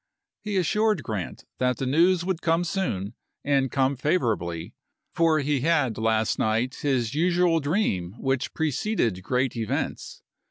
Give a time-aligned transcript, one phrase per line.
[0.43, 3.13] He assured Grant that the news would come soon
[3.43, 4.73] and come favorably,
[5.13, 10.23] for he had last night had his usual dream which preceded great events.